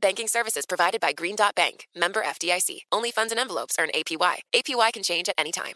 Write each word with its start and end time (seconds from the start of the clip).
Banking 0.00 0.28
services 0.28 0.64
provided 0.66 1.00
by 1.00 1.12
Green 1.12 1.34
Dot 1.34 1.54
Bank, 1.54 1.88
member 1.94 2.22
FDIC. 2.22 2.80
Only 2.92 3.10
funds 3.10 3.32
and 3.32 3.40
envelopes 3.40 3.76
earn 3.80 3.88
APY. 3.94 4.36
APY 4.54 4.92
can 4.92 5.02
change 5.02 5.28
at 5.28 5.34
any 5.38 5.50
time. 5.52 5.74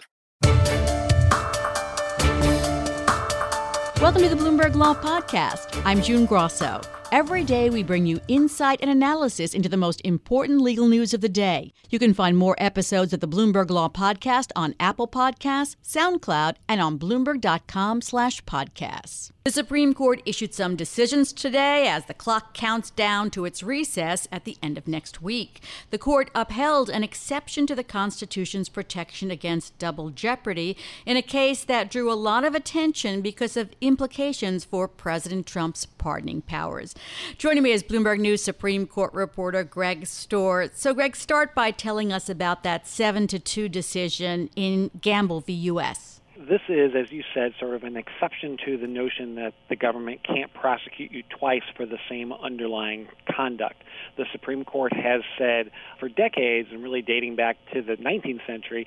Welcome 4.00 4.22
to 4.22 4.28
the 4.28 4.36
Bloomberg 4.36 4.74
Law 4.74 4.94
Podcast. 4.94 5.80
I'm 5.84 6.02
June 6.02 6.26
Grosso. 6.26 6.80
Every 7.12 7.44
day, 7.44 7.68
we 7.68 7.82
bring 7.82 8.06
you 8.06 8.22
insight 8.26 8.78
and 8.80 8.90
analysis 8.90 9.52
into 9.52 9.68
the 9.68 9.76
most 9.76 10.00
important 10.02 10.62
legal 10.62 10.88
news 10.88 11.12
of 11.12 11.20
the 11.20 11.28
day. 11.28 11.74
You 11.90 11.98
can 11.98 12.14
find 12.14 12.38
more 12.38 12.56
episodes 12.56 13.12
of 13.12 13.20
the 13.20 13.28
Bloomberg 13.28 13.68
Law 13.68 13.90
Podcast 13.90 14.50
on 14.56 14.74
Apple 14.80 15.06
Podcasts, 15.06 15.76
SoundCloud, 15.84 16.54
and 16.66 16.80
on 16.80 16.98
Bloomberg.com/podcasts. 16.98 19.30
The 19.44 19.50
Supreme 19.50 19.92
Court 19.92 20.22
issued 20.24 20.54
some 20.54 20.76
decisions 20.76 21.32
today 21.32 21.88
as 21.88 22.04
the 22.04 22.14
clock 22.14 22.54
counts 22.54 22.90
down 22.90 23.28
to 23.32 23.44
its 23.44 23.64
recess 23.64 24.28
at 24.30 24.44
the 24.44 24.56
end 24.62 24.78
of 24.78 24.86
next 24.86 25.20
week. 25.20 25.60
The 25.90 25.98
court 25.98 26.30
upheld 26.32 26.88
an 26.88 27.02
exception 27.02 27.66
to 27.66 27.74
the 27.74 27.82
Constitution's 27.82 28.68
protection 28.68 29.32
against 29.32 29.76
double 29.80 30.10
jeopardy 30.10 30.76
in 31.04 31.16
a 31.16 31.22
case 31.22 31.64
that 31.64 31.90
drew 31.90 32.10
a 32.10 32.14
lot 32.14 32.44
of 32.44 32.54
attention 32.54 33.20
because 33.20 33.56
of 33.56 33.72
implications 33.80 34.64
for 34.64 34.86
President 34.86 35.44
Trump's 35.44 35.86
pardoning 35.86 36.42
powers. 36.42 36.94
Joining 37.38 37.62
me 37.62 37.72
is 37.72 37.82
Bloomberg 37.82 38.20
News 38.20 38.42
Supreme 38.42 38.86
Court 38.86 39.12
reporter 39.14 39.64
Greg 39.64 40.02
Stohr. 40.02 40.70
So, 40.74 40.94
Greg, 40.94 41.16
start 41.16 41.54
by 41.54 41.70
telling 41.70 42.12
us 42.12 42.28
about 42.28 42.62
that 42.62 42.86
7 42.86 43.26
to 43.28 43.38
2 43.38 43.68
decision 43.68 44.50
in 44.56 44.90
Gamble 45.00 45.40
v. 45.40 45.52
U.S 45.52 46.12
this 46.48 46.60
is, 46.68 46.92
as 46.96 47.12
you 47.12 47.22
said, 47.34 47.52
sort 47.58 47.74
of 47.74 47.84
an 47.84 47.96
exception 47.96 48.56
to 48.64 48.76
the 48.76 48.86
notion 48.86 49.36
that 49.36 49.54
the 49.68 49.76
government 49.76 50.20
can't 50.24 50.52
prosecute 50.54 51.12
you 51.12 51.22
twice 51.38 51.62
for 51.76 51.86
the 51.86 51.98
same 52.08 52.32
underlying 52.32 53.08
conduct. 53.30 53.82
The 54.16 54.24
Supreme 54.32 54.64
Court 54.64 54.92
has 54.94 55.22
said 55.38 55.70
for 56.00 56.08
decades, 56.08 56.68
and 56.72 56.82
really 56.82 57.02
dating 57.02 57.36
back 57.36 57.56
to 57.72 57.82
the 57.82 57.96
19th 57.96 58.46
century, 58.46 58.86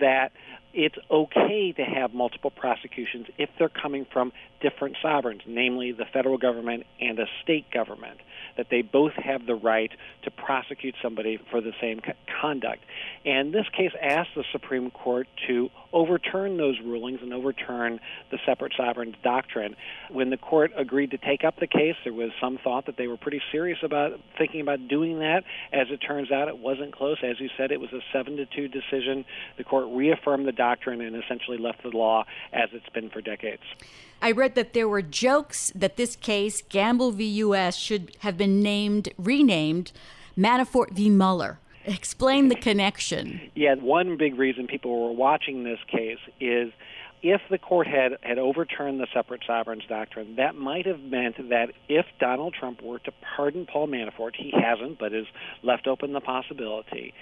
that 0.00 0.32
it's 0.76 0.96
okay 1.10 1.72
to 1.72 1.82
have 1.82 2.12
multiple 2.12 2.50
prosecutions 2.50 3.26
if 3.38 3.48
they're 3.58 3.70
coming 3.70 4.06
from 4.12 4.30
different 4.60 4.96
sovereigns, 5.00 5.40
namely 5.46 5.92
the 5.92 6.04
federal 6.12 6.36
government 6.36 6.84
and 7.00 7.18
a 7.18 7.26
state 7.42 7.70
government 7.70 8.20
that 8.56 8.66
they 8.70 8.82
both 8.82 9.12
have 9.14 9.46
the 9.46 9.54
right 9.54 9.90
to 10.22 10.30
prosecute 10.30 10.94
somebody 11.02 11.38
for 11.50 11.60
the 11.60 11.72
same 11.80 12.00
conduct. 12.40 12.82
And 13.24 13.52
this 13.52 13.66
case 13.76 13.92
asked 14.00 14.30
the 14.34 14.44
Supreme 14.52 14.90
Court 14.90 15.28
to 15.46 15.70
overturn 15.92 16.56
those 16.56 16.78
rulings 16.84 17.20
and 17.22 17.32
overturn 17.32 18.00
the 18.30 18.38
separate 18.44 18.72
sovereigns 18.76 19.14
doctrine. 19.22 19.76
When 20.10 20.30
the 20.30 20.36
court 20.36 20.72
agreed 20.76 21.12
to 21.12 21.18
take 21.18 21.44
up 21.44 21.58
the 21.58 21.66
case, 21.66 21.96
there 22.04 22.12
was 22.12 22.30
some 22.40 22.58
thought 22.62 22.86
that 22.86 22.96
they 22.96 23.06
were 23.06 23.16
pretty 23.16 23.40
serious 23.50 23.78
about 23.82 24.20
thinking 24.36 24.60
about 24.60 24.88
doing 24.88 25.20
that. 25.20 25.44
As 25.72 25.86
it 25.90 25.98
turns 25.98 26.30
out, 26.30 26.48
it 26.48 26.58
wasn't 26.58 26.94
close. 26.94 27.18
As 27.22 27.40
you 27.40 27.48
said, 27.56 27.70
it 27.72 27.80
was 27.80 27.92
a 27.92 28.00
7 28.12 28.36
to 28.36 28.46
2 28.46 28.68
decision. 28.68 29.24
The 29.56 29.64
court 29.64 29.86
reaffirmed 29.90 30.46
the 30.46 30.52
doctrine 30.66 31.00
and 31.00 31.14
essentially 31.22 31.58
left 31.58 31.82
the 31.82 31.90
law 31.90 32.24
as 32.52 32.68
it's 32.72 32.88
been 32.88 33.08
for 33.10 33.20
decades. 33.20 33.62
I 34.20 34.32
read 34.32 34.54
that 34.54 34.72
there 34.72 34.88
were 34.88 35.02
jokes 35.02 35.72
that 35.74 35.96
this 35.96 36.16
case, 36.16 36.62
Gamble 36.68 37.12
v. 37.12 37.24
U.S., 37.46 37.76
should 37.76 38.16
have 38.20 38.36
been 38.36 38.60
named, 38.60 39.10
renamed 39.18 39.92
Manafort 40.36 40.90
v. 40.90 41.10
Mueller. 41.10 41.58
Explain 41.84 42.48
the 42.48 42.56
connection. 42.56 43.40
Yeah, 43.54 43.74
one 43.76 44.16
big 44.16 44.36
reason 44.36 44.66
people 44.66 44.90
were 45.04 45.12
watching 45.12 45.62
this 45.62 45.78
case 45.88 46.18
is 46.40 46.72
if 47.22 47.40
the 47.50 47.58
court 47.58 47.86
had, 47.86 48.12
had 48.22 48.38
overturned 48.38 49.00
the 49.00 49.06
separate 49.14 49.42
sovereigns 49.46 49.84
doctrine, 49.88 50.36
that 50.36 50.54
might 50.54 50.86
have 50.86 51.00
meant 51.00 51.36
that 51.48 51.68
if 51.88 52.06
Donald 52.18 52.54
Trump 52.54 52.82
were 52.82 52.98
to 53.00 53.12
pardon 53.36 53.66
Paul 53.66 53.88
Manafort, 53.88 54.34
he 54.36 54.52
hasn't, 54.52 54.98
but 54.98 55.12
has 55.12 55.26
left 55.62 55.86
open 55.86 56.12
the 56.12 56.20
possibility, 56.20 57.14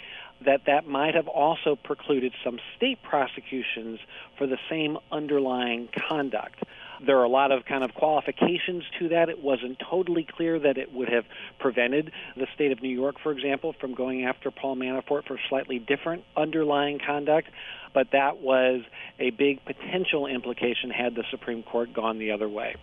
that 0.44 0.62
that 0.66 0.86
might 0.86 1.14
have 1.14 1.28
also 1.28 1.76
precluded 1.76 2.32
some 2.42 2.58
state 2.76 3.02
prosecutions 3.02 4.00
for 4.38 4.46
the 4.46 4.58
same 4.68 4.98
underlying 5.10 5.88
conduct. 6.08 6.62
There 7.04 7.18
are 7.18 7.24
a 7.24 7.28
lot 7.28 7.52
of 7.52 7.64
kind 7.64 7.84
of 7.84 7.94
qualifications 7.94 8.84
to 8.98 9.08
that. 9.08 9.28
It 9.28 9.42
wasn't 9.42 9.78
totally 9.78 10.24
clear 10.24 10.58
that 10.58 10.78
it 10.78 10.92
would 10.92 11.08
have 11.08 11.24
prevented 11.58 12.12
the 12.36 12.46
state 12.54 12.72
of 12.72 12.82
New 12.82 12.88
York, 12.88 13.16
for 13.22 13.32
example, 13.32 13.74
from 13.78 13.94
going 13.94 14.24
after 14.24 14.50
Paul 14.50 14.76
Manafort 14.76 15.26
for 15.26 15.38
slightly 15.48 15.78
different 15.78 16.24
underlying 16.36 17.00
conduct. 17.04 17.48
But 17.92 18.12
that 18.12 18.38
was 18.38 18.82
a 19.18 19.30
big 19.30 19.64
potential 19.64 20.26
implication 20.26 20.90
had 20.90 21.14
the 21.14 21.24
Supreme 21.30 21.62
Court 21.62 21.92
gone 21.92 22.18
the 22.18 22.32
other 22.32 22.48
way. 22.48 22.76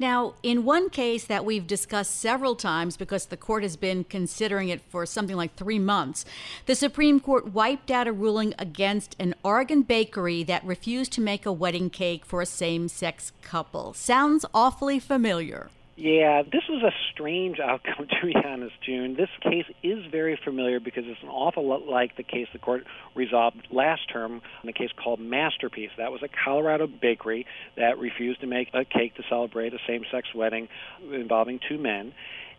Now, 0.00 0.32
in 0.42 0.64
one 0.64 0.88
case 0.88 1.26
that 1.26 1.44
we've 1.44 1.66
discussed 1.66 2.16
several 2.16 2.56
times 2.56 2.96
because 2.96 3.26
the 3.26 3.36
court 3.36 3.62
has 3.62 3.76
been 3.76 4.04
considering 4.04 4.70
it 4.70 4.80
for 4.88 5.04
something 5.04 5.36
like 5.36 5.56
three 5.56 5.78
months, 5.78 6.24
the 6.64 6.74
Supreme 6.74 7.20
Court 7.20 7.52
wiped 7.52 7.90
out 7.90 8.08
a 8.08 8.12
ruling 8.12 8.54
against 8.58 9.14
an 9.18 9.34
Oregon 9.42 9.82
bakery 9.82 10.42
that 10.44 10.64
refused 10.64 11.12
to 11.12 11.20
make 11.20 11.44
a 11.44 11.52
wedding 11.52 11.90
cake 11.90 12.24
for 12.24 12.40
a 12.40 12.46
same 12.46 12.88
sex 12.88 13.32
couple. 13.42 13.92
Sounds 13.92 14.46
awfully 14.54 14.98
familiar. 14.98 15.68
Yeah, 16.00 16.44
this 16.44 16.62
was 16.66 16.82
a 16.82 16.92
strange 17.12 17.60
outcome, 17.60 18.06
to 18.20 18.26
be 18.26 18.34
honest, 18.34 18.72
June. 18.82 19.16
This 19.16 19.28
case 19.42 19.66
is 19.82 19.98
very 20.10 20.40
familiar 20.42 20.80
because 20.80 21.04
it's 21.06 21.22
an 21.22 21.28
awful 21.28 21.68
lot 21.68 21.86
like 21.86 22.16
the 22.16 22.22
case 22.22 22.46
the 22.54 22.58
court 22.58 22.84
resolved 23.14 23.68
last 23.70 24.08
term 24.10 24.40
in 24.62 24.68
a 24.70 24.72
case 24.72 24.88
called 24.96 25.20
Masterpiece. 25.20 25.90
That 25.98 26.10
was 26.10 26.22
a 26.22 26.28
Colorado 26.42 26.86
bakery 26.86 27.44
that 27.76 27.98
refused 27.98 28.40
to 28.40 28.46
make 28.46 28.68
a 28.72 28.86
cake 28.86 29.16
to 29.16 29.22
celebrate 29.28 29.74
a 29.74 29.78
same 29.86 30.04
sex 30.10 30.28
wedding 30.34 30.68
involving 31.12 31.60
two 31.68 31.76
men 31.76 32.14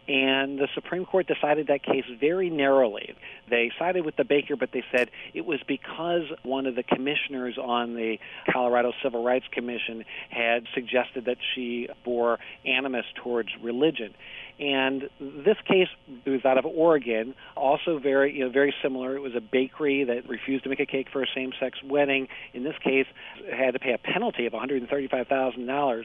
and 0.08 0.58
the 0.58 0.68
Supreme 0.74 1.06
Court 1.06 1.28
decided 1.28 1.68
that 1.68 1.84
case 1.84 2.06
very 2.20 2.50
narrowly. 2.50 3.16
They 3.50 3.72
sided 3.78 4.06
with 4.06 4.16
the 4.16 4.24
baker, 4.24 4.56
but 4.56 4.72
they 4.72 4.84
said 4.96 5.10
it 5.34 5.46
was 5.46 5.60
because 5.68 6.24
one 6.44 6.66
of 6.66 6.76
the 6.76 6.84
commissioners 6.84 7.58
on 7.58 7.96
the 7.96 8.18
Colorado 8.52 8.94
Civil 9.04 9.24
Rights 9.24 9.46
Commission 9.52 10.04
had 10.30 10.66
suggested 10.74 11.26
that 11.26 11.38
she 11.54 11.88
bore 12.04 12.40
animus 12.66 13.06
towards 13.24 13.50
religion. 13.62 14.14
And 14.60 15.10
this 15.20 15.58
case 15.66 15.88
was 16.26 16.46
out 16.46 16.58
of 16.58 16.66
Oregon, 16.66 17.34
also 17.56 17.98
very, 18.00 18.38
you 18.38 18.46
know, 18.46 18.52
very 18.52 18.74
similar. 18.82 19.16
It 19.16 19.22
was 19.22 19.36
a 19.36 19.42
bakery 19.42 20.04
that 20.04 20.28
refused 20.30 20.64
to 20.64 20.70
make 20.70 20.80
a 20.80 20.86
cake 20.86 21.08
for 21.12 21.24
a 21.24 21.28
same-sex 21.34 21.80
wedding. 21.84 22.28
In 22.54 22.64
this 22.64 22.76
case, 22.84 23.08
had 23.52 23.72
to 23.72 23.80
pay 23.80 23.94
a 23.94 23.98
penalty 23.98 24.46
of 24.46 24.54
$135,000. 24.54 26.04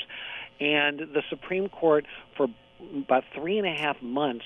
And 0.59 1.01
the 1.01 1.23
Supreme 1.29 1.69
Court, 1.69 2.07
for 2.37 2.49
about 2.97 3.25
three 3.35 3.59
and 3.59 3.67
a 3.67 3.75
half 3.75 4.01
months 4.03 4.45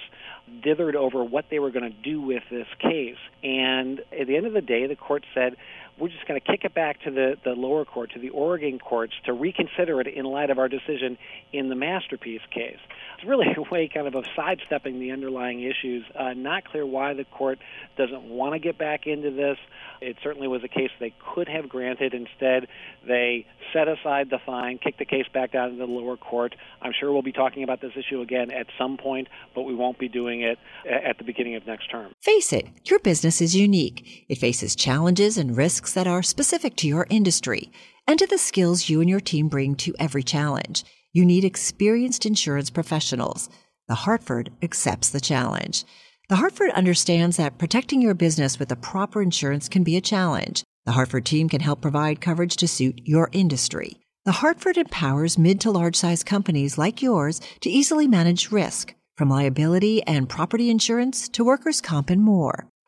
dithered 0.65 0.95
over 0.95 1.25
what 1.25 1.47
they 1.51 1.59
were 1.59 1.71
going 1.71 1.91
to 1.91 1.99
do 2.03 2.21
with 2.21 2.43
this 2.51 2.67
case. 2.79 3.19
And 3.43 4.01
at 4.19 4.27
the 4.27 4.37
end 4.37 4.47
of 4.47 4.53
the 4.53 4.61
day, 4.61 4.87
the 4.87 4.97
court 4.97 5.25
said, 5.35 5.57
we're 6.01 6.09
just 6.09 6.27
going 6.27 6.41
to 6.41 6.47
kick 6.47 6.65
it 6.65 6.75
back 6.75 7.03
to 7.03 7.11
the, 7.11 7.37
the 7.45 7.51
lower 7.51 7.85
court, 7.85 8.13
to 8.13 8.19
the 8.19 8.31
Oregon 8.31 8.79
courts, 8.79 9.13
to 9.27 9.33
reconsider 9.33 10.01
it 10.01 10.07
in 10.07 10.25
light 10.25 10.51
of 10.51 10.59
our 10.59 10.69
decision 10.69 11.19
in 11.53 11.69
the 11.69 11.75
Masterpiece 11.75 12.41
case. 12.51 12.79
It's 13.17 13.29
really 13.29 13.47
a 13.55 13.63
way 13.71 13.89
kind 13.93 14.07
of 14.07 14.15
of 14.15 14.25
sidestepping 14.35 14.99
the 14.99 15.11
underlying 15.11 15.63
issues. 15.63 16.05
Uh, 16.19 16.33
not 16.33 16.65
clear 16.65 16.87
why 16.87 17.15
the 17.15 17.25
court 17.25 17.59
doesn't 17.97 18.23
want 18.23 18.55
to 18.55 18.59
get 18.59 18.79
back 18.79 19.07
into 19.07 19.31
this. 19.31 19.59
It 20.01 20.17
certainly 20.23 20.49
was 20.49 20.65
a 20.65 20.69
case 20.69 20.91
they 20.99 21.13
could 21.35 21.49
have 21.49 21.69
granted. 21.69 22.15
Instead, 22.15 22.67
they 23.07 23.47
set 23.75 23.87
aside 23.87 24.31
the 24.31 24.39
fine, 24.45 24.79
kicked 24.79 24.99
the 24.99 25.05
case 25.05 25.27
back 25.33 25.53
down 25.53 25.73
to 25.73 25.77
the 25.77 25.85
lower 25.85 26.17
court. 26.17 26.55
I'm 26.81 26.93
sure 26.99 27.13
we'll 27.13 27.21
be 27.21 27.33
talking 27.33 27.63
about 27.63 27.83
this 27.83 27.93
issue 27.95 28.23
again 28.23 28.51
at 28.51 28.67
some 28.79 28.97
point, 28.97 29.29
but 29.55 29.63
we 29.63 29.75
won't 29.75 29.99
be 29.99 30.09
doing 30.09 30.41
it 30.41 30.59
at 30.87 31.19
the 31.19 31.25
beginning 31.25 31.57
of 31.57 31.67
next 31.67 31.91
term. 31.91 32.13
Face 32.23 32.53
it, 32.53 32.67
your 32.85 32.99
business 33.01 33.43
is 33.43 33.55
unique. 33.55 34.25
It 34.29 34.39
faces 34.39 34.75
challenges 34.75 35.37
and 35.37 35.55
risks 35.57 35.90
that 35.95 36.07
are 36.07 36.23
specific 36.23 36.77
to 36.77 36.89
your 36.89 37.07
industry 37.11 37.71
and 38.07 38.19
to 38.19 38.27
the 38.27 38.39
skills 38.39 38.89
you 38.89 39.01
and 39.01 39.09
your 39.09 39.21
team 39.21 39.49
bring 39.49 39.75
to 39.77 39.95
every 39.99 40.23
challenge. 40.23 40.85
You 41.13 41.25
need 41.25 41.45
experienced 41.45 42.27
insurance 42.27 42.71
professionals. 42.71 43.49
The 43.89 43.97
Hartford 43.97 44.51
accepts 44.63 45.11
the 45.11 45.21
challenge. 45.21 45.85
The 46.29 46.37
Hartford 46.37 46.71
understands 46.71 47.37
that 47.37 47.59
protecting 47.59 48.01
your 48.01 48.15
business 48.15 48.59
with 48.59 48.69
the 48.69 48.77
proper 48.77 49.21
insurance 49.21 49.69
can 49.69 49.83
be 49.83 49.97
a 49.97 50.01
challenge. 50.01 50.63
The 50.87 50.93
Hartford 50.93 51.27
team 51.27 51.49
can 51.49 51.61
help 51.61 51.81
provide 51.81 52.21
coverage 52.21 52.57
to 52.57 52.69
suit 52.69 53.01
your 53.05 53.29
industry. 53.33 53.97
The 54.25 54.33
Hartford 54.33 54.77
empowers 54.77 55.39
mid 55.39 55.61
to 55.63 55.71
large 55.71 55.97
size 55.97 56.23
companies 56.23 56.79
like 56.79 57.03
yours 57.03 57.41
to 57.63 57.71
easily 57.71 58.07
manage 58.07 58.53
risk, 58.53 58.95
from 59.17 59.29
liability 59.29 60.03
and 60.05 60.29
property 60.29 60.71
insurance 60.71 61.29
to 61.31 61.45
workers' 61.45 61.81
comp 61.81 62.11
and 62.11 62.23
more. 62.23 62.69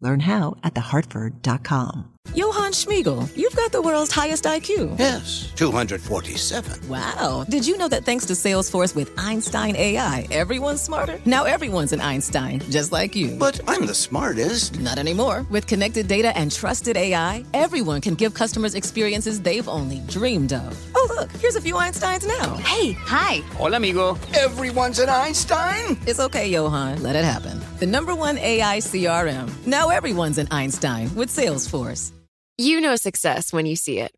Learn 0.00 0.20
how 0.20 0.56
at 0.62 0.74
thehartford.com. 0.74 2.12
Johann 2.34 2.72
Schmiegel, 2.72 3.34
you've 3.36 3.56
got 3.56 3.72
the 3.72 3.80
world's 3.80 4.12
highest 4.12 4.44
IQ. 4.44 4.98
Yes, 4.98 5.50
247. 5.56 6.88
Wow. 6.88 7.44
Did 7.48 7.66
you 7.66 7.78
know 7.78 7.88
that 7.88 8.04
thanks 8.04 8.26
to 8.26 8.34
Salesforce 8.34 8.94
with 8.94 9.10
Einstein 9.18 9.74
AI, 9.76 10.28
everyone's 10.30 10.82
smarter? 10.82 11.18
Now 11.24 11.44
everyone's 11.44 11.92
an 11.94 12.00
Einstein, 12.00 12.60
just 12.70 12.92
like 12.92 13.16
you. 13.16 13.36
But 13.38 13.60
I'm 13.66 13.86
the 13.86 13.94
smartest. 13.94 14.78
Not 14.78 14.98
anymore. 14.98 15.46
With 15.50 15.66
connected 15.66 16.06
data 16.06 16.36
and 16.36 16.52
trusted 16.52 16.96
AI, 16.98 17.44
everyone 17.54 18.02
can 18.02 18.14
give 18.14 18.34
customers 18.34 18.74
experiences 18.74 19.40
they've 19.40 19.68
only 19.68 20.00
dreamed 20.06 20.52
of. 20.52 20.76
Oh, 21.00 21.14
look, 21.16 21.30
here's 21.40 21.54
a 21.54 21.60
few 21.60 21.74
Einsteins 21.74 22.26
now. 22.26 22.56
Hey, 22.56 22.90
hi. 22.90 23.36
Hola, 23.54 23.76
amigo. 23.76 24.18
Everyone's 24.34 24.98
an 24.98 25.08
Einstein? 25.08 25.96
It's 26.08 26.18
okay, 26.18 26.48
Johann. 26.48 27.00
Let 27.04 27.14
it 27.14 27.24
happen. 27.24 27.60
The 27.78 27.86
number 27.86 28.16
one 28.16 28.36
AI 28.36 28.78
CRM. 28.78 29.48
Now 29.64 29.90
everyone's 29.90 30.38
an 30.38 30.48
Einstein 30.50 31.14
with 31.14 31.28
Salesforce. 31.28 32.10
You 32.56 32.80
know 32.80 32.96
success 32.96 33.52
when 33.52 33.64
you 33.64 33.76
see 33.76 34.00
it. 34.00 34.12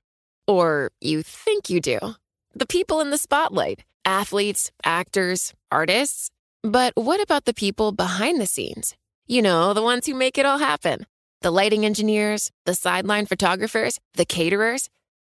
Or 0.46 0.90
you 1.02 1.22
think 1.22 1.68
you 1.68 1.82
do. 1.82 1.98
The 2.54 2.64
people 2.64 3.02
in 3.02 3.10
the 3.10 3.18
spotlight 3.18 3.84
athletes, 4.06 4.72
actors, 4.82 5.52
artists. 5.70 6.30
But 6.62 6.94
what 6.96 7.20
about 7.20 7.44
the 7.44 7.52
people 7.52 7.92
behind 7.92 8.40
the 8.40 8.46
scenes? 8.46 8.96
You 9.26 9.42
know, 9.42 9.74
the 9.74 9.82
ones 9.82 10.06
who 10.06 10.14
make 10.14 10.38
it 10.38 10.46
all 10.46 10.58
happen 10.58 11.04
the 11.42 11.50
lighting 11.50 11.84
engineers, 11.84 12.50
the 12.64 12.74
sideline 12.74 13.26
photographers, 13.26 13.98
the 14.14 14.24
caterers. 14.24 14.88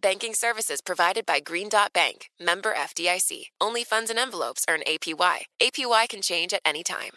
Banking 0.00 0.34
services 0.34 0.80
provided 0.80 1.24
by 1.24 1.38
Green 1.38 1.68
Dot 1.68 1.92
Bank, 1.92 2.28
member 2.40 2.74
FDIC. 2.74 3.44
Only 3.60 3.84
funds 3.84 4.10
and 4.10 4.18
envelopes 4.18 4.64
earn 4.68 4.80
APY. 4.88 5.42
APY 5.62 6.08
can 6.08 6.20
change 6.20 6.52
at 6.52 6.60
any 6.64 6.82
time. 6.82 7.12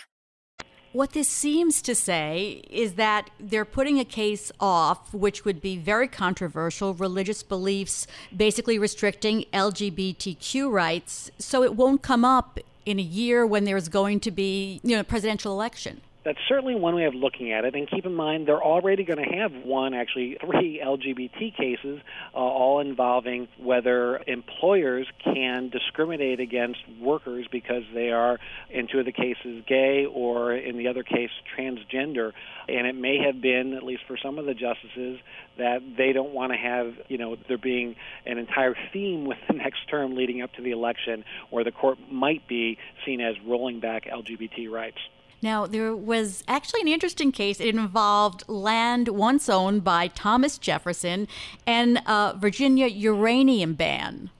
What 0.94 1.14
this 1.14 1.28
seems 1.28 1.82
to 1.82 1.96
say 1.96 2.62
is 2.70 2.94
that 2.94 3.32
they're 3.40 3.66
putting 3.66 4.00
a 4.00 4.06
case 4.06 4.52
off, 4.60 5.12
which 5.12 5.44
would 5.44 5.60
be 5.60 5.76
very 5.76 6.08
controversial, 6.08 6.94
religious 6.94 7.42
beliefs 7.42 8.06
basically 8.36 8.78
restricting 8.78 9.46
LGBTQ 9.54 10.72
rights, 10.72 11.32
so 11.40 11.64
it 11.64 11.76
won't 11.76 12.04
come 12.04 12.24
up 12.24 12.60
in 12.86 13.00
a 13.00 13.04
year 13.04 13.44
when 13.46 13.64
there's 13.64 13.90
going 13.90 14.20
to 14.20 14.30
be, 14.30 14.80
you 14.84 14.96
know, 14.96 15.02
a 15.02 15.04
presidential 15.04 15.52
election. 15.52 16.02
That's 16.28 16.40
certainly 16.50 16.76
one 16.76 16.94
way 16.94 17.06
of 17.06 17.16
looking 17.16 17.54
at 17.54 17.64
it. 17.64 17.74
And 17.74 17.90
keep 17.90 18.06
in 18.06 18.14
mind, 18.14 18.50
they're 18.50 18.62
already 18.62 19.06
going 19.06 19.24
to 19.24 19.36
have 19.38 19.54
one, 19.64 19.94
actually, 19.94 20.38
three 20.42 20.82
LGBT 20.84 21.56
cases, 21.56 22.02
uh, 22.34 22.38
all 22.38 22.82
involving 22.82 23.48
whether 23.58 24.18
employers 24.28 25.08
can 25.24 25.70
discriminate 25.70 26.42
against 26.42 26.82
workers 27.00 27.48
because 27.50 27.84
they 27.94 28.12
are, 28.12 28.42
in 28.70 28.90
two 28.90 29.00
of 29.00 29.06
the 29.06 29.14
cases, 29.14 29.64
gay 29.68 30.06
or, 30.06 30.54
in 30.54 30.78
the 30.78 30.90
other 30.90 31.02
case, 31.02 31.30
transgender. 31.58 32.34
And 32.68 32.86
it 32.86 32.96
may 32.96 33.20
have 33.26 33.40
been, 33.40 33.74
at 33.74 33.84
least 33.84 34.04
for 34.06 34.18
some 34.18 34.38
of 34.38 34.46
the 34.46 34.54
justices, 34.54 35.22
that 35.58 35.82
they 35.96 36.12
don't 36.12 36.34
want 36.34 36.52
to 36.52 36.58
have, 36.58 36.94
you 37.08 37.18
know, 37.18 37.38
there 37.48 37.58
being 37.58 37.96
an 38.26 38.38
entire 38.38 38.76
theme 38.92 39.24
with 39.24 39.38
the 39.48 39.54
next 39.54 39.88
term 39.90 40.14
leading 40.14 40.42
up 40.42 40.52
to 40.56 40.62
the 40.62 40.72
election 40.72 41.24
where 41.52 41.64
the 41.64 41.72
court 41.72 42.00
might 42.12 42.46
be 42.50 42.78
seen 43.06 43.22
as 43.22 43.36
rolling 43.46 43.80
back 43.80 44.08
LGBT 44.08 44.70
rights. 44.70 45.00
Now, 45.42 45.68
there 45.68 45.96
was 45.96 46.44
actually 46.48 46.82
an 46.82 46.88
interesting 46.88 47.32
case. 47.32 47.60
It 47.60 47.76
involved 47.76 48.44
land 48.48 49.10
once 49.10 49.50
owned 49.50 49.84
by 49.84 50.08
Thomas 50.08 50.58
Jefferson 50.58 51.28
and 51.66 52.00
a 52.06 52.36
Virginia 52.38 52.88
uranium 52.88 53.74
ban. 53.74 54.32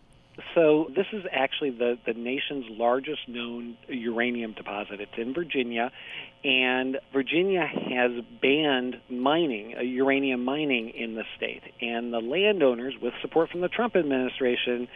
So 0.54 0.92
this 0.96 1.06
is 1.14 1.24
actually 1.32 1.72
the, 1.72 1.98
the 2.06 2.14
nation's 2.14 2.66
largest 2.70 3.28
known 3.28 3.78
uranium 3.88 4.54
deposit. 4.54 5.00
It's 5.02 5.18
in 5.18 5.34
Virginia, 5.34 5.92
and 6.44 6.98
Virginia 7.14 7.66
has 7.66 8.12
banned 8.42 9.00
mining, 9.10 9.76
uh, 9.78 9.82
uranium 9.82 10.44
mining 10.44 10.90
in 10.90 11.16
the 11.16 11.24
state. 11.36 11.64
And 11.82 12.14
the 12.14 12.22
landowners, 12.22 12.96
with 13.02 13.14
support 13.22 13.50
from 13.50 13.62
the 13.62 13.68
Trump 13.68 13.96
administration, 13.96 14.88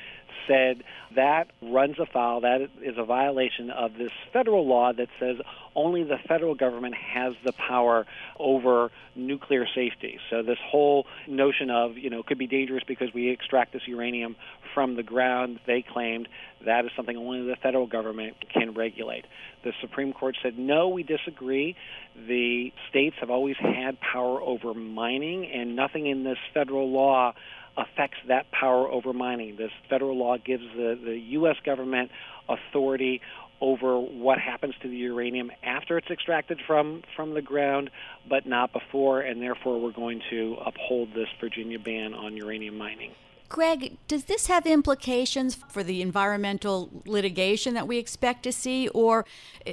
said 0.48 0.84
that 1.16 1.52
runs 1.62 1.98
afoul, 2.00 2.42
that 2.42 2.62
is 2.82 2.96
a 2.98 3.04
violation 3.06 3.70
of 3.70 3.94
this 3.94 4.12
federal 4.32 4.68
law 4.68 4.94
that 4.94 5.10
says 5.20 5.38
only 5.76 6.04
the 6.04 6.18
federal 6.28 6.56
government 6.56 6.96
has 6.96 7.34
the 7.46 7.54
power 7.54 8.06
over 8.40 8.92
nuclear 9.16 9.66
safety. 9.74 10.20
So 10.30 10.42
this 10.42 10.58
whole 10.64 11.06
notion 11.28 11.70
of, 11.70 11.98
you 11.98 12.10
know, 12.10 12.24
could 12.24 12.38
be 12.38 12.48
dangerous 12.48 12.84
because 12.88 13.14
we 13.14 13.30
extract 13.30 13.74
this 13.74 13.84
uranium 13.88 14.36
from 14.74 14.96
the 14.96 15.04
ground, 15.04 15.60
they 15.68 15.82
claimed 15.82 16.28
that 16.66 16.86
is 16.86 16.92
something 16.96 17.18
only 17.18 17.46
the 17.46 17.56
federal 17.56 17.88
government 17.88 18.36
can 18.54 18.74
regulate. 18.74 19.26
The 19.64 19.74
Supreme 19.82 20.14
Court 20.14 20.38
said, 20.42 20.58
no, 20.58 20.90
we 20.90 21.04
disagree. 21.04 21.76
The 22.16 22.72
states 22.90 23.16
have 23.20 23.30
always 23.30 23.58
had 23.58 24.00
power 24.00 24.42
over 24.42 24.74
mining, 24.74 25.46
and 25.48 25.76
nothing 25.76 26.08
in 26.08 26.24
this 26.24 26.38
federal 26.54 26.90
law 26.90 27.34
affects 27.78 28.18
that 28.28 28.52
power 28.52 28.88
over 28.90 29.14
mining. 29.14 29.56
This 29.56 29.72
federal 29.90 30.18
law 30.18 30.38
gives 30.38 30.64
the, 30.76 31.00
the 31.04 31.18
U.S. 31.32 31.56
government 31.64 32.12
authority 32.50 33.22
over 33.62 34.00
what 34.00 34.40
happens 34.40 34.74
to 34.82 34.90
the 34.90 34.96
uranium 34.98 35.52
after 35.64 35.98
it's 35.98 36.10
extracted 36.10 36.60
from, 36.66 37.04
from 37.16 37.34
the 37.36 37.42
ground, 37.42 37.92
but 38.28 38.48
not 38.48 38.74
before, 38.74 39.22
and 39.22 39.42
therefore 39.42 39.80
we're 39.80 39.92
going 39.92 40.22
to 40.32 40.58
uphold 40.66 41.10
this 41.14 41.28
Virginia 41.40 41.78
ban 41.78 42.14
on 42.14 42.36
uranium 42.36 42.78
mining. 42.78 43.12
Greg, 43.52 43.98
does 44.08 44.24
this 44.26 44.48
have 44.48 44.66
implications 44.66 45.56
for 45.56 45.84
the 45.84 46.02
environmental 46.02 46.90
litigation 47.06 47.74
that 47.74 47.86
we 47.86 47.98
expect 47.98 48.44
to 48.44 48.52
see, 48.54 48.88
or 48.88 49.26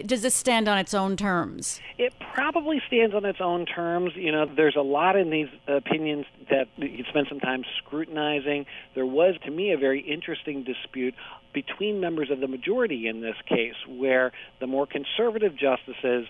does 0.05 0.23
this 0.23 0.35
stand 0.35 0.67
on 0.67 0.79
its 0.79 0.95
own 0.95 1.17
terms? 1.17 1.81
It 1.97 2.13
probably 2.35 2.83
stands 2.89 3.15
on 3.15 3.25
its 3.25 3.41
own 3.41 3.67
terms. 3.67 4.11
You 4.17 4.33
know, 4.33 4.47
there's 4.47 4.75
a 4.75 4.83
lot 4.83 5.15
in 5.15 5.31
these 5.31 5.47
opinions 5.69 6.27
that 6.51 6.67
you 6.77 7.05
spend 7.09 7.29
some 7.29 7.39
time 7.39 7.63
scrutinizing. 7.79 8.67
There 8.97 9.07
was, 9.07 9.37
to 9.45 9.51
me, 9.53 9.71
a 9.71 9.79
very 9.79 10.01
interesting 10.01 10.65
dispute 10.65 11.15
between 11.55 12.01
members 12.01 12.33
of 12.33 12.41
the 12.41 12.49
majority 12.49 13.07
in 13.07 13.21
this 13.21 13.37
case, 13.49 13.77
where 13.87 14.33
the 14.59 14.67
more 14.67 14.89
conservative 14.89 15.57
justices 15.57 16.27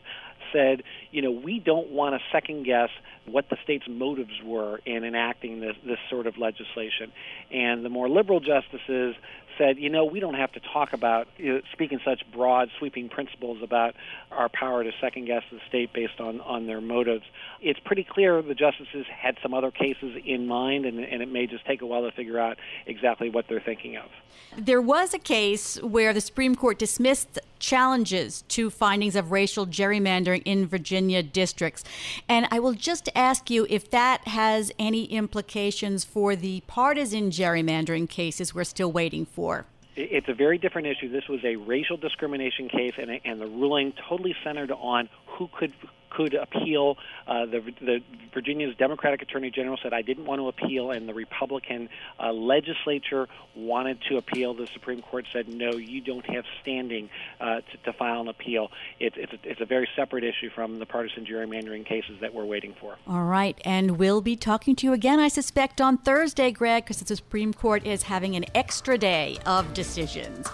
said, 0.52 0.83
you 1.11 1.23
know, 1.23 1.31
we 1.31 1.59
don't 1.59 1.90
want 1.90 2.14
to 2.14 2.21
second 2.33 2.64
guess 2.64 2.90
what 3.26 3.49
the 3.50 3.57
state's 3.62 3.87
motives 3.88 4.43
were 4.45 4.81
in 4.85 5.05
enacting 5.05 5.61
this, 5.61 5.76
this 5.85 5.99
sort 6.11 6.26
of 6.26 6.38
legislation. 6.38 7.12
And 7.50 7.85
the 7.85 7.88
more 7.88 8.09
liberal 8.09 8.40
justices 8.40 9.14
said, 9.59 9.78
you 9.78 9.90
know, 9.90 10.05
we 10.05 10.21
don't 10.21 10.35
have 10.35 10.52
to 10.52 10.61
talk 10.61 10.93
about 10.93 11.26
you 11.37 11.55
know, 11.55 11.61
speaking 11.73 11.99
such 12.05 12.23
broad, 12.33 12.71
sweeping 12.78 13.09
principles 13.09 13.59
about 13.62 13.95
our 14.31 14.49
power 14.49 14.85
to 14.85 14.93
second 15.00 15.26
guess 15.26 15.43
the 15.50 15.59
state 15.69 15.93
based 15.93 16.21
on, 16.21 16.40
on 16.43 16.67
their 16.67 16.81
motives. 16.81 17.25
It's 17.61 17.81
pretty 17.81 18.05
clear 18.05 18.40
the 18.40 18.55
justices 18.55 19.05
had 19.07 19.37
some 19.43 19.52
other 19.52 19.71
cases 19.71 20.17
in 20.25 20.47
mind, 20.47 20.87
and, 20.87 21.00
and 21.00 21.23
it 21.23 21.31
may 21.31 21.47
just 21.47 21.67
take 21.67 21.83
a 21.83 21.87
while 21.87 22.02
to 22.02 22.12
figure 22.12 22.38
out 22.38 22.57
exactly 22.87 23.28
what 23.28 23.47
they're 23.49 23.61
thinking 23.61 23.97
of. 23.97 24.07
There 24.57 24.81
was 24.81 25.12
a 25.12 25.19
case 25.19 25.83
where 25.83 26.14
the 26.14 26.21
Supreme 26.21 26.55
Court 26.55 26.78
dismissed 26.78 27.38
challenges 27.59 28.43
to 28.49 28.71
findings 28.71 29.17
of 29.17 29.33
racial 29.33 29.67
gerrymandering 29.67 30.43
in 30.45 30.67
Virginia 30.67 31.23
districts. 31.23 31.85
And 32.29 32.47
I 32.50 32.59
will 32.59 32.75
just 32.75 33.09
ask 33.15 33.50
you 33.50 33.67
if 33.69 33.91
that 33.91 34.27
has 34.29 34.73
any 34.79 35.05
implications 35.05 36.05
for 36.05 36.37
the 36.37 36.62
partisan 36.67 37.31
gerrymandering 37.31 38.09
cases 38.09 38.55
we're 38.55 38.65
still 38.65 38.93
waiting 38.93 39.27
for. 39.27 39.67
It's 39.97 40.29
a 40.29 40.35
very 40.35 40.59
different 40.59 40.87
issue. 40.87 41.09
This 41.09 41.27
was 41.29 41.45
a 41.45 41.57
racial 41.57 41.97
discrimination 41.97 42.69
case, 42.69 42.95
and, 42.99 43.11
and 43.25 43.41
the 43.41 43.47
ruling 43.47 43.93
totally 44.09 44.37
centered 44.45 44.71
on 44.71 45.09
who 45.27 45.49
could 45.59 45.73
could 46.11 46.35
appeal. 46.35 46.97
Uh, 47.27 47.47
the, 47.47 47.61
the 47.81 48.00
Virginia's 48.35 48.75
Democratic 48.77 49.23
Attorney 49.23 49.50
General 49.50 49.79
said 49.83 49.93
I 49.93 50.03
didn't 50.03 50.27
want 50.27 50.41
to 50.41 50.49
appeal, 50.49 50.91
and 50.91 51.09
the 51.09 51.15
Republican 51.15 51.88
uh, 52.19 52.33
legislature 52.33 53.29
wanted 53.55 53.99
to 54.09 54.17
appeal. 54.17 54.55
The 54.55 54.67
Supreme 54.73 55.03
Court 55.03 55.27
said 55.33 55.49
no, 55.49 55.73
you 55.73 56.00
don't 56.00 56.27
have 56.27 56.45
standing 56.62 57.11
uh, 57.41 57.61
to, 57.61 57.77
to 57.85 57.93
file 57.93 58.21
an 58.21 58.29
appeal. 58.29 58.71
It, 59.00 59.15
it's, 59.17 59.33
a, 59.33 59.38
it's 59.43 59.61
a 59.61 59.67
very 59.67 59.88
separate 59.97 60.25
issue 60.25 60.50
from 60.50 60.79
the 60.79 60.87
partisan 60.87 61.25
gerrymandering 61.25 61.87
cases 61.87 62.19
that 62.21 62.35
we're 62.35 62.45
waiting 62.45 62.75
for. 62.81 62.97
All 63.07 63.25
right, 63.25 63.59
and 63.65 63.99
we'll 63.99 64.21
be 64.21 64.37
talking 64.37 64.77
to 64.77 64.87
you 64.87 64.93
again, 64.93 65.19
I 65.19 65.29
suspect, 65.29 65.81
on 65.81 65.99
Thursday, 65.99 66.50
Greg, 66.50 66.85
because 66.85 67.00
the 67.00 67.17
Supreme 67.17 67.53
Court 67.53 67.87
is 67.87 68.05
having 68.05 68.37
an 68.37 68.45
extra 68.55 68.99
day 68.99 69.38
of 69.47 69.75
decisions. 69.75 70.49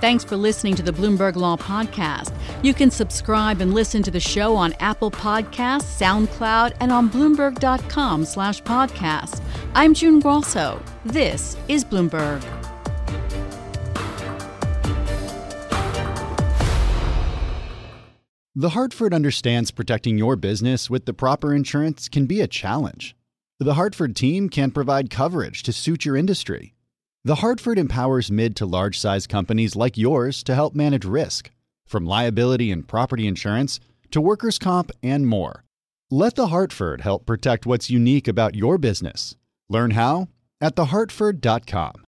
Thanks 0.00 0.24
for 0.24 0.36
listening 0.36 0.74
to 0.76 0.82
the 0.82 0.92
Bloomberg 0.92 1.36
Law 1.36 1.58
Podcast. 1.58 2.34
You 2.62 2.74
can 2.74 2.90
subscribe 2.90 3.60
and 3.60 3.72
listen 3.72 4.02
to 4.02 4.10
the 4.10 4.20
show 4.20 4.54
on 4.54 4.74
Apple 4.80 5.10
Podcasts, 5.10 5.98
SoundCloud, 5.98 6.76
and 6.80 6.92
on 6.92 7.08
Bloomberg.com 7.08 8.24
slash 8.26 8.62
podcast. 8.62 9.42
I'm 9.74 9.94
June 9.94 10.20
Grosso. 10.20 10.82
This 11.04 11.56
is 11.68 11.84
Bloomberg. 11.84 12.44
The 18.54 18.70
Hartford 18.70 19.14
understands 19.14 19.70
protecting 19.70 20.18
your 20.18 20.36
business 20.36 20.90
with 20.90 21.06
the 21.06 21.14
proper 21.14 21.54
insurance 21.54 22.10
can 22.10 22.26
be 22.26 22.42
a 22.42 22.46
challenge. 22.46 23.16
The 23.58 23.74
Hartford 23.74 24.14
team 24.14 24.50
can 24.50 24.70
provide 24.70 25.08
coverage 25.08 25.62
to 25.62 25.72
suit 25.72 26.04
your 26.04 26.16
industry 26.16 26.74
the 27.22 27.34
Hartford 27.36 27.78
empowers 27.78 28.30
mid 28.30 28.56
to 28.56 28.64
large 28.64 28.98
size 28.98 29.26
companies 29.26 29.76
like 29.76 29.98
yours 29.98 30.42
to 30.44 30.54
help 30.54 30.74
manage 30.74 31.04
risk, 31.04 31.50
from 31.90 32.06
liability 32.06 32.70
and 32.70 32.86
property 32.86 33.26
insurance 33.26 33.80
to 34.12 34.20
workers' 34.20 34.58
comp 34.58 34.92
and 35.02 35.26
more. 35.26 35.64
Let 36.10 36.36
The 36.36 36.46
Hartford 36.46 37.00
help 37.02 37.26
protect 37.26 37.66
what's 37.66 37.90
unique 37.90 38.28
about 38.28 38.54
your 38.54 38.78
business. 38.78 39.36
Learn 39.68 39.92
how 39.92 40.28
at 40.60 40.76
thehartford.com. 40.76 42.04